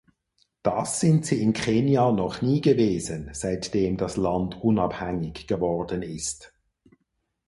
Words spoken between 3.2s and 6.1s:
seitdem das Land unabhängig geworden